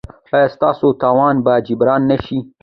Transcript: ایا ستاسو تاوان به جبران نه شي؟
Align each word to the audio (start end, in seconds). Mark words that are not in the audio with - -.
ایا 0.35 0.47
ستاسو 0.55 0.87
تاوان 1.01 1.35
به 1.45 1.53
جبران 1.67 2.01
نه 2.11 2.17
شي؟ 2.25 2.37